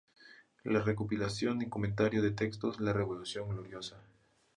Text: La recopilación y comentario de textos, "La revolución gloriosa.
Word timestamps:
La 0.63 0.81
recopilación 0.81 1.61
y 1.61 1.69
comentario 1.69 2.23
de 2.23 2.31
textos, 2.31 2.79
"La 2.79 2.91
revolución 2.91 3.47
gloriosa. 3.49 4.01